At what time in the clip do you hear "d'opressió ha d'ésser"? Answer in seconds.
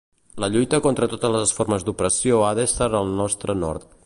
1.91-2.93